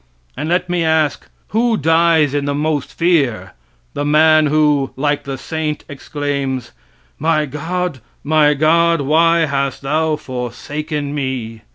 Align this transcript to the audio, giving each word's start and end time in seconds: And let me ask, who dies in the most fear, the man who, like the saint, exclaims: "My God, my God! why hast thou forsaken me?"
And 0.35 0.49
let 0.49 0.67
me 0.67 0.83
ask, 0.83 1.29
who 1.49 1.77
dies 1.77 2.33
in 2.33 2.45
the 2.45 2.55
most 2.55 2.91
fear, 2.91 3.51
the 3.93 4.03
man 4.03 4.47
who, 4.47 4.93
like 4.95 5.25
the 5.25 5.37
saint, 5.37 5.85
exclaims: 5.87 6.71
"My 7.19 7.45
God, 7.45 7.99
my 8.23 8.55
God! 8.55 9.01
why 9.01 9.41
hast 9.45 9.83
thou 9.83 10.15
forsaken 10.15 11.13
me?" 11.13 11.61